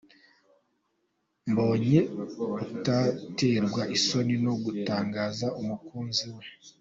Mbonyi 1.51 1.99
utaterwa 2.63 3.81
isoni 3.95 4.35
no 4.45 4.53
gutangaza 4.63 5.47
umukunzi 5.61 6.25
we. 6.35 6.43